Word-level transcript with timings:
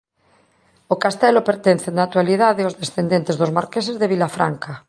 O 0.93 0.95
Castelo 1.03 1.45
pertence 1.49 1.87
na 1.91 2.03
actualidade 2.07 2.61
aos 2.63 2.77
descendentes 2.81 3.35
dos 3.37 3.53
Marqueses 3.57 3.95
de 3.97 4.09
Vilafranca. 4.13 4.71